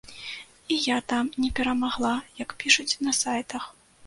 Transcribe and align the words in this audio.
І 0.75 0.77
я 0.85 0.97
там 1.11 1.29
не 1.43 1.49
перамагла, 1.59 2.15
як 2.45 2.57
пішуць 2.65 2.91
на 3.11 3.15
сайтах! 3.21 3.71